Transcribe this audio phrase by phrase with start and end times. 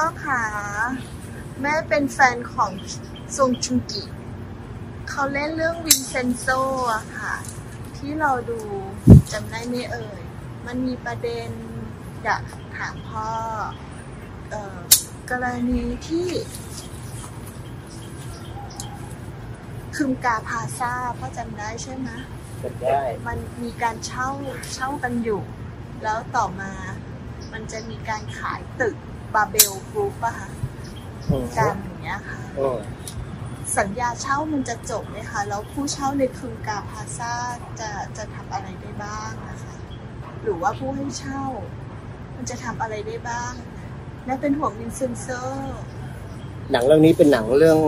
[0.00, 0.44] พ่อขา
[1.60, 2.72] แม่เป็นแฟนของ
[3.36, 4.02] ซงจุงกิ
[5.08, 6.46] เขาเล่นเรื่องวินเซนโซ
[6.92, 7.34] อะค่ะ
[7.96, 8.60] ที่เราดู
[9.32, 10.20] จำได้ไหมเอ่ย
[10.66, 11.48] มันมีประเด็น
[12.24, 12.42] อยาก
[12.76, 13.28] ถามพ่อ
[14.50, 14.78] เอ่อ
[15.30, 16.28] กรณีที่
[19.96, 22.08] คืมกาพาซาพ่อจำได้ใช่ไหม
[22.60, 24.28] เป็นได้ มันมีการเช่า
[24.74, 25.42] เช่ากันอยู่
[26.02, 26.72] แล้วต่อมา
[27.52, 28.96] มันจะมีการขายตึก
[29.36, 30.48] Babel Group อะค่ะ
[31.30, 32.78] อืมกันอย่างเงี้ยค่ะอืม
[33.78, 37.32] สัญญาเช่ามันจะจบไหมคะ แล้วผู้เช่าในกึมกาพลาซ่า
[37.80, 39.74] จะจะทำอะไรได้บ้างนะคะ
[40.42, 41.42] หรือว่าผู้ให้เช่า
[42.36, 43.52] มันจะทำอะไรได้บ้าง
[44.26, 45.76] และเป็นห่วงวินเซนเซอร์
[46.72, 47.78] หนังเรื่องนี้เป็นหนังเรื่อง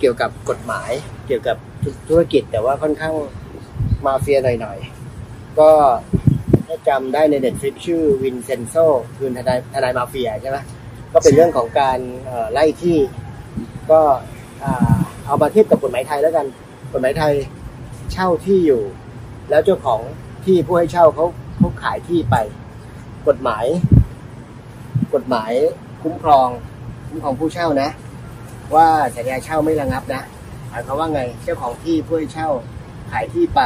[0.00, 0.90] เกี่ยวกับกฎหมาย
[1.26, 1.56] เกี่ยวกับ
[2.08, 3.14] ธุรกิจแต่ว่าค่อนข้าง
[4.06, 5.70] มาเฟียหน่อยๆ ก็
[6.66, 8.74] ถ้าจำได้ใน Netflix ชื่อวินเซนโซ
[9.16, 10.58] คือทนายทนายมาเฟียใช่ไหม
[11.12, 11.98] ก็เป็นเรื่องของการ
[12.52, 12.98] ไล่ที่
[13.90, 14.00] ก็
[15.26, 16.46] เอามาเทียบกับกฎหมายไทยแล้วกัน
[16.92, 17.34] กฎหมายไทย
[18.12, 18.82] เช่าที่อยู่
[19.50, 20.00] แล้วเจ้าของ
[20.44, 22.36] ที่ผู้ให้เช่าเขาเขาขายที่ไป
[23.28, 23.64] กฎหมาย
[25.14, 25.52] กฎหมาย
[26.02, 26.48] คุ้มครอง
[27.08, 27.90] คุ้มครองผู้เช่านะ
[28.74, 30.22] ว่าสัญญาเช่าไม่ระงับนะ
[30.68, 32.48] หมายความว่าไงเจ้าของที่ผู้ให้เช่า
[33.12, 33.60] ขายที่ไป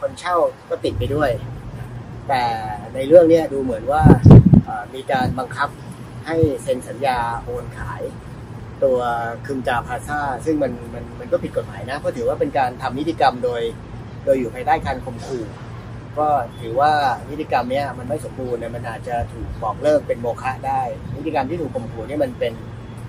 [0.00, 0.36] คนเช่า
[0.68, 1.30] ก็ติดไปด้วย
[2.28, 2.42] แต่
[2.94, 4.02] ในเรื่องเนี้ยดูเหมือนว่า
[4.94, 5.68] มีการบังคับ
[6.26, 8.02] ให้เซ็นสัญญาโอนขาย
[8.84, 8.98] ตัว
[9.46, 13.62] คึมจาพาซาซึ่งมันมันมันก็ผิดกฎหมายนะเพราะถือว่าเป็นการทำนิติกรรมโดย
[14.24, 15.44] โดยอยู่ภายใต้การข่มขู่
[16.18, 16.28] ก็
[16.60, 16.92] ถือว่า
[17.30, 20.82] นิติกรรมเนี้ยมันไม่สมบูรณ์เนี่ยมันอาจจะถูกบอกเลิกเป็นโมฆะได้
[21.14, 22.52] นิติกรรมที่ถูกข่มขู่เนี่ยมันเป็น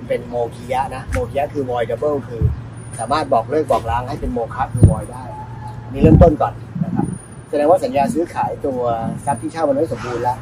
[0.08, 2.44] เป็นโมคิยะนะโมคิยะคือ voidable คือ
[3.00, 5.24] สามารถบอกเลิกบอกล้างให้เป็นโมฆะคือ void ได้
[5.84, 7.06] อันนี่เริ่มต้นก่อนนะครับ
[7.50, 8.82] แสดงว่าสัญญาซื้อขายตัว
[9.26, 10.38] ทรัพย์ที่เช่ามันไม่สมบูรณ์แล้ว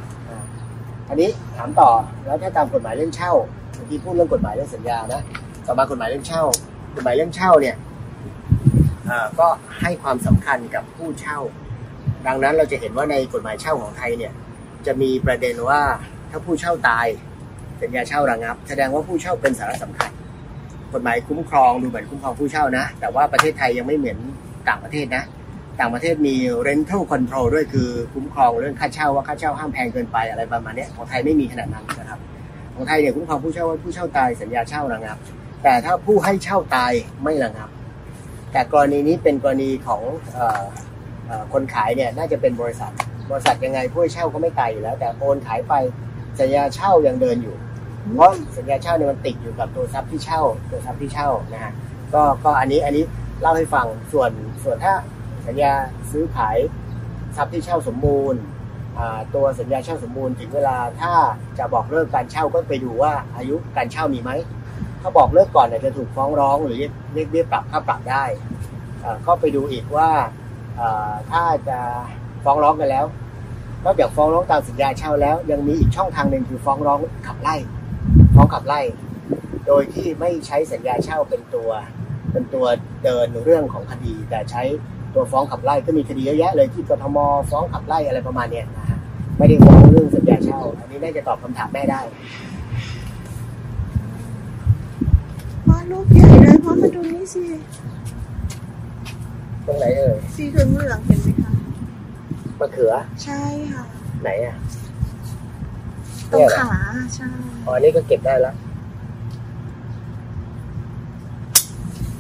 [1.10, 1.90] อันนี้ถามต่อ
[2.26, 3.32] แล้วถ้าตามกฎหมายเรื่องเช่า
[3.74, 5.22] เมื่อกี้พูดเรื่องกฎหมายเรื่องสัญญานะ
[5.66, 6.44] ต่อมากฎหมายเรื่องเช่า
[6.96, 7.76] กฎหมายเรื่องเช่าเนี่ย
[9.40, 9.48] ก็
[9.82, 11.40] ให้ความสำคัญกับผู้เช่า
[12.28, 14.34] ดังนั้นเราจะเห็นว่าในกฎหมายเช่าของไทยเนี่ย
[14.86, 15.82] จะมีประเด็นว่า
[16.30, 17.08] ถ้าผู้เช่าตาย
[17.82, 20.12] สัญญาเช่าระงับ แสดงว่าผู้เช่าเป็นสาระสำคัญ
[20.94, 24.18] กฎหมายคุ้มครองดูเหมือนคุ้มครองผู้เช่านะ แต่ว่าประเทศไทยยังไม่เหมือน
[24.70, 25.24] ต่างประเทศนะ
[25.80, 26.36] ต่างประเทศมี
[26.68, 32.19] rental control ด้วยคือคุ้มครองเรื่องค่าเช่าว่าค่าเช่าห้ามแพงเกินไปอะไรประมาณนี้ของไทยไม่มีขนาดนั้นนะครับ
[32.75, 35.18] ของไทยเนี่ยคุ้มครองผู้เช่าว่าผู้เช่าตายสัญญาเช่าระงับ
[35.64, 36.91] แต่ถ้าผู้ให้เช่าตาย
[37.24, 37.69] ไม่ระงับ
[38.52, 40.02] แต่กรณีนี้เป็นกรณีของ
[40.38, 40.40] อ
[41.41, 42.91] อคนขายเนี่ยน่าจะเป็นบริษัท
[43.31, 45.74] บริษัทยังไงผู้ให้เช่าก็ไม่ตายอยู่แล้ว แต่โอนขายไป
[46.40, 47.56] สัญญาเช่ายังเดินอยู่
[48.14, 51.74] เพราะสัญญาเช่าเนี่ยมันติดอยู่กับตัวทรัพย์ที่เช่าตัวทรัพย์ที่เช่านะฮะ
[52.14, 53.03] ก็ก็อันนี้อันนี้
[53.41, 54.31] เล่าให้ฟังส่วน
[54.64, 54.94] ส่วนถ้า
[55.48, 55.74] สัญญา
[56.12, 56.58] ซื้อขาย
[57.36, 58.42] ทรัพย์ที่เช่าสมบูรณ์
[59.36, 61.14] ตัวสัญญาเช่าสมบูรณ์ถึงเวลาถ้า
[61.60, 64.32] จะบอกเลิกการเช่าก็ไปดูว่าอายุการเช่ามีไหม
[65.02, 68.24] ถ้าบอกเลิกก่อนเนี่ยจะถูกฟ้องร้องหรือเรียกเรียกเรียปรับค่าปรับได้
[69.26, 70.10] ก็ไปดูอีกว่า
[71.32, 71.80] ถ้าจะ
[72.44, 73.06] ฟ้องร้องกันแล้ว
[73.84, 77.56] นอกจากฟ้องร้องตามสัญญาเช่าแล้ว ยังมีอีกช่องทางหนึ่งคือฟ้องร้องขับไล่
[78.36, 78.82] ฟ้องขับไล่
[79.68, 81.70] โดยที่ไม่ใช้สัญญาเช่าเป็นตัว
[82.32, 82.66] เป็นตัว
[83.04, 84.64] เดินเรื่องของคดีแต่ใช้
[85.16, 87.18] ตัวฟ้องขับไล่ก็มีคดีเยอะแยะเลยที่กทม
[87.50, 88.98] ฟ้องขับไล่อะไรประมาณเนี้ยนะฮะ
[89.38, 92.02] ไม่ได้ฟ้องเรื่องสัญญาเช่า อันนี้น่าจะตอบคำถามแม่ได้
[95.68, 97.44] พ่อรูปใหญ่เลยพ่อมาดูนี่สิ
[99.66, 101.52] ตรงไหนเอ่ยสีเหลืองเหลืองๆเห็นไหมคะ
[102.59, 102.94] มะเขือ
[103.24, 103.84] ใช่ค่ะ
[104.22, 104.56] ไหนอะ
[106.32, 106.70] ตรงขา
[107.16, 107.30] ใช่
[107.66, 108.56] อ๋ออันนี้ก็เก็บได้แล้ว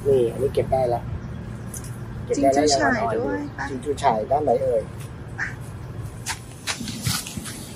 [0.07, 1.14] นี่อันนี้เก็บได้แล้วเก็บ
[2.27, 4.81] จริงได้จะแล้วฉายอ่อนๆด้วยปะจริงจูฉายด้านไหนเอ่ย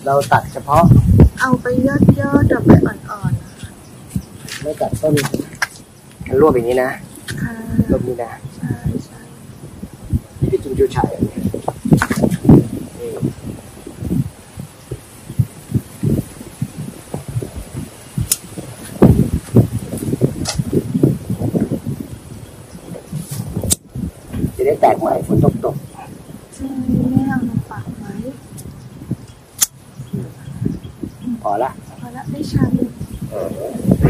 [0.06, 0.84] เราตัดเฉพาะ
[1.40, 3.70] เอาไปยอดยอดๆดอกใบอ่อนๆนะคะ
[4.64, 5.14] ไม่ตัดต้น
[6.28, 6.92] มันรวบอย่างนี้นะ
[7.42, 7.54] ค่ะ
[7.92, 8.74] รวบนี้นะใช่
[9.06, 9.20] ใช่
[10.40, 11.62] นี่คือจริงจูฉายอันนี้นี่
[24.70, 25.76] จะได้แตกใหม่ฝนตกตก
[26.56, 26.68] ใช่
[27.12, 28.14] แม่เอามาฝากไว้
[31.42, 31.72] พอละ
[32.02, 32.72] พอละได้ชัน
[33.30, 34.09] เออ